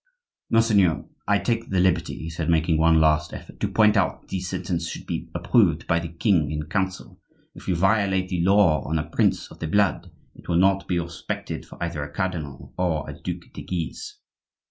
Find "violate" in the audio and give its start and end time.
7.75-8.29